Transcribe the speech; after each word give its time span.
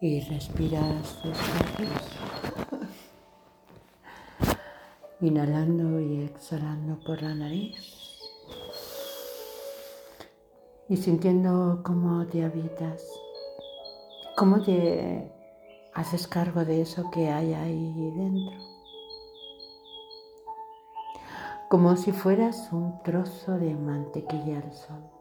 y 0.00 0.20
respiras 0.20 1.22
despacio, 1.22 1.86
inhalando 5.20 6.00
y 6.00 6.22
exhalando 6.22 6.98
por 7.04 7.22
la 7.22 7.34
nariz. 7.34 7.76
Y 10.88 10.96
sintiendo 10.96 11.80
cómo 11.82 12.26
te 12.26 12.44
habitas, 12.44 13.02
cómo 14.36 14.62
te 14.62 15.32
haces 15.94 16.26
cargo 16.26 16.64
de 16.64 16.82
eso 16.82 17.10
que 17.10 17.30
hay 17.30 17.54
ahí 17.54 18.12
dentro, 18.16 18.58
como 21.70 21.96
si 21.96 22.12
fueras 22.12 22.68
un 22.72 23.02
trozo 23.02 23.52
de 23.52 23.74
mantequilla 23.74 24.58
al 24.58 24.72
sol. 24.74 25.13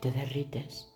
Te 0.00 0.10
derrites, 0.12 0.92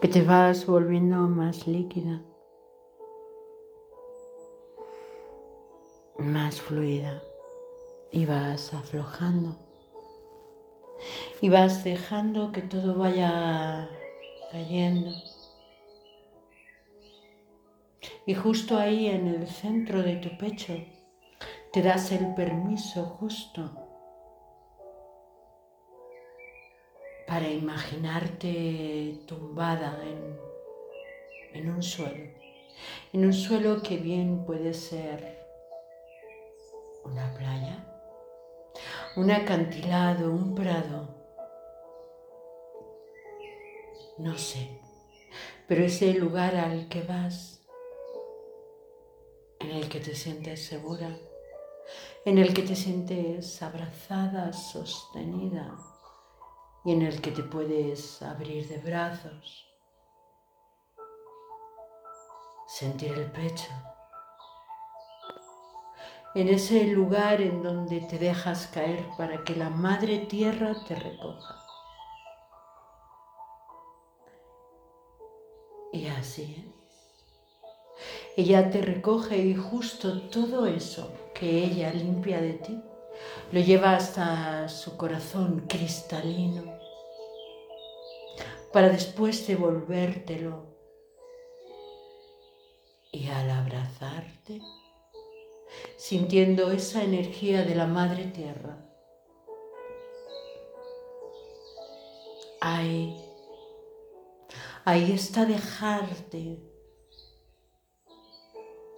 que 0.00 0.08
te 0.08 0.22
vas 0.22 0.66
volviendo 0.66 1.16
más 1.28 1.66
líquida, 1.66 2.22
más 6.18 6.60
fluida 6.60 7.22
y 8.10 8.26
vas 8.26 8.74
aflojando 8.74 9.56
y 11.40 11.48
vas 11.48 11.84
dejando 11.84 12.52
que 12.52 12.62
todo 12.62 12.96
vaya 12.96 13.88
cayendo. 14.50 15.10
Y 18.26 18.34
justo 18.34 18.78
ahí 18.78 19.06
en 19.06 19.26
el 19.26 19.48
centro 19.48 20.02
de 20.02 20.16
tu 20.16 20.36
pecho 20.38 20.74
te 21.72 21.82
das 21.82 22.12
el 22.12 22.34
permiso 22.34 23.04
justo 23.04 23.81
para 27.32 27.48
imaginarte 27.48 29.24
tumbada 29.26 29.98
en, 30.04 30.38
en 31.54 31.70
un 31.70 31.82
suelo, 31.82 32.30
en 33.10 33.24
un 33.24 33.32
suelo 33.32 33.80
que 33.80 33.96
bien 33.96 34.44
puede 34.44 34.74
ser 34.74 35.42
una 37.06 37.32
playa, 37.32 37.86
un 39.16 39.30
acantilado, 39.30 40.30
un 40.30 40.54
prado, 40.54 41.08
no 44.18 44.36
sé, 44.36 44.78
pero 45.66 45.86
ese 45.86 46.12
lugar 46.12 46.54
al 46.54 46.86
que 46.90 47.00
vas, 47.00 47.62
en 49.58 49.70
el 49.70 49.88
que 49.88 50.00
te 50.00 50.14
sientes 50.14 50.66
segura, 50.66 51.16
en 52.26 52.36
el 52.36 52.52
que 52.52 52.60
te 52.60 52.76
sientes 52.76 53.62
abrazada, 53.62 54.52
sostenida, 54.52 55.91
y 56.84 56.92
en 56.92 57.02
el 57.02 57.20
que 57.20 57.30
te 57.30 57.42
puedes 57.42 58.22
abrir 58.22 58.68
de 58.68 58.78
brazos, 58.78 59.66
sentir 62.66 63.12
el 63.12 63.30
pecho, 63.30 63.70
en 66.34 66.48
ese 66.48 66.86
lugar 66.86 67.40
en 67.40 67.62
donde 67.62 68.00
te 68.00 68.18
dejas 68.18 68.66
caer 68.68 69.06
para 69.16 69.44
que 69.44 69.54
la 69.54 69.68
madre 69.68 70.18
tierra 70.18 70.74
te 70.88 70.94
recoja. 70.94 71.58
Y 75.92 76.06
así 76.06 76.56
es. 76.66 76.72
Ella 78.34 78.70
te 78.70 78.80
recoge 78.80 79.36
y 79.36 79.54
justo 79.54 80.22
todo 80.30 80.64
eso 80.64 81.12
que 81.34 81.64
ella 81.64 81.92
limpia 81.92 82.40
de 82.40 82.54
ti 82.54 82.82
lo 83.52 83.60
lleva 83.60 83.96
hasta 83.96 84.68
su 84.68 84.96
corazón 84.96 85.66
cristalino 85.68 86.82
para 88.72 88.88
después 88.88 89.46
devolvértelo. 89.46 90.72
Y 93.12 93.28
al 93.28 93.50
abrazarte, 93.50 94.62
sintiendo 95.98 96.72
esa 96.72 97.04
energía 97.04 97.62
de 97.62 97.74
la 97.74 97.86
Madre 97.86 98.24
Tierra, 98.24 98.78
ahí, 102.62 103.22
ahí 104.86 105.12
está 105.12 105.44
dejarte, 105.44 106.58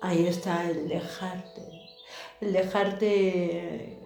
ahí 0.00 0.28
está 0.28 0.70
el 0.70 0.88
dejarte, 0.88 1.66
el 2.40 2.52
dejarte 2.52 4.03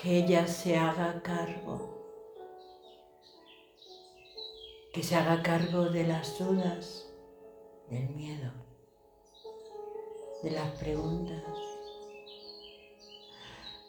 que 0.00 0.18
ella 0.18 0.46
se 0.46 0.76
haga 0.76 1.20
cargo, 1.22 1.76
que 4.92 5.02
se 5.02 5.16
haga 5.16 5.42
cargo 5.42 5.86
de 5.86 6.06
las 6.06 6.38
dudas, 6.38 7.12
del 7.90 8.08
miedo, 8.10 8.52
de 10.44 10.52
las 10.52 10.70
preguntas, 10.78 11.42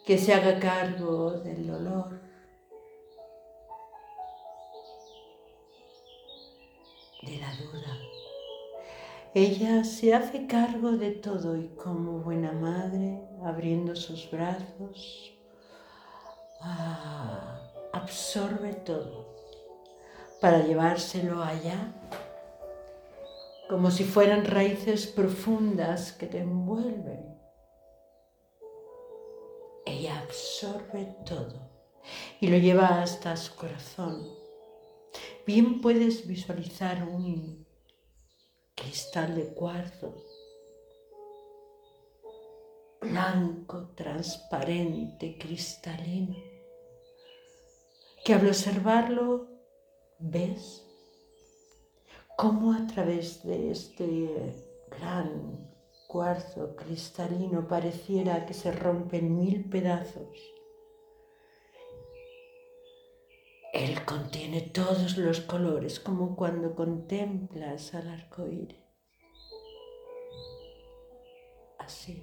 que 0.04 0.18
se 0.18 0.34
haga 0.34 0.58
cargo 0.58 1.30
del 1.30 1.68
dolor, 1.68 2.20
de 7.22 7.36
la 7.36 7.54
duda. 7.54 7.98
Ella 9.32 9.84
se 9.84 10.12
hace 10.12 10.48
cargo 10.48 10.90
de 10.90 11.12
todo 11.12 11.56
y 11.56 11.68
como 11.76 12.18
buena 12.18 12.50
madre, 12.50 13.22
abriendo 13.44 13.94
sus 13.94 14.28
brazos, 14.28 15.39
absorbe 18.10 18.72
todo 18.72 19.36
para 20.40 20.66
llevárselo 20.66 21.44
allá, 21.44 21.94
como 23.68 23.92
si 23.92 24.02
fueran 24.02 24.44
raíces 24.44 25.06
profundas 25.06 26.10
que 26.10 26.26
te 26.26 26.38
envuelven. 26.38 27.38
Ella 29.86 30.18
absorbe 30.18 31.14
todo 31.24 31.70
y 32.40 32.48
lo 32.48 32.56
lleva 32.56 33.00
hasta 33.00 33.36
su 33.36 33.54
corazón. 33.54 34.26
Bien 35.46 35.80
puedes 35.80 36.26
visualizar 36.26 37.04
un 37.04 37.64
cristal 38.74 39.36
de 39.36 39.54
cuarzo 39.54 40.16
blanco, 43.00 43.92
transparente, 43.94 45.38
cristalino 45.38 46.49
que 48.30 48.36
al 48.36 48.46
observarlo 48.46 49.48
ves 50.20 50.86
cómo 52.36 52.72
a 52.72 52.86
través 52.86 53.42
de 53.42 53.72
este 53.72 54.54
gran 54.88 55.68
cuarzo 56.06 56.76
cristalino 56.76 57.66
pareciera 57.66 58.46
que 58.46 58.54
se 58.54 58.70
rompen 58.70 59.36
mil 59.36 59.68
pedazos. 59.68 60.38
Él 63.72 64.04
contiene 64.04 64.60
todos 64.60 65.16
los 65.16 65.40
colores 65.40 65.98
como 65.98 66.36
cuando 66.36 66.76
contemplas 66.76 67.96
al 67.96 68.10
arco 68.10 68.46
iris. 68.46 68.78
Así, 71.80 72.22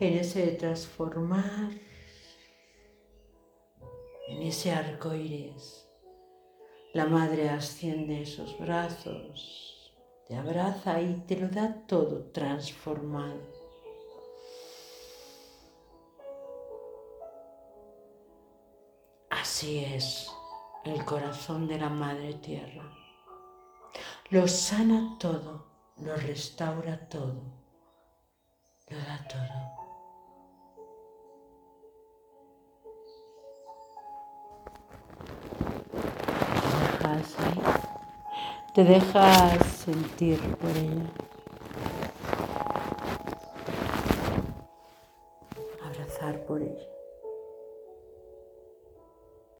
en 0.00 0.18
ese 0.18 0.48
transformar 0.48 1.70
ese 4.48 4.72
arco 4.72 5.14
iris. 5.14 5.88
La 6.94 7.06
madre 7.06 7.48
asciende 7.48 8.22
esos 8.22 8.58
brazos, 8.58 9.92
te 10.28 10.36
abraza 10.36 11.00
y 11.00 11.14
te 11.26 11.36
lo 11.36 11.48
da 11.48 11.86
todo 11.86 12.30
transformado. 12.32 13.40
Así 19.30 19.78
es 19.84 20.30
el 20.84 21.04
corazón 21.04 21.66
de 21.68 21.78
la 21.78 21.88
Madre 21.88 22.34
Tierra. 22.34 22.90
Lo 24.30 24.48
sana 24.48 25.16
todo, 25.18 25.66
lo 25.98 26.16
restaura 26.16 27.08
todo, 27.08 27.42
lo 28.88 28.96
da 28.98 29.26
todo. 29.28 29.81
Te 38.72 38.84
dejas 38.84 39.66
sentir 39.84 40.38
por 40.56 40.70
ella. 40.70 41.31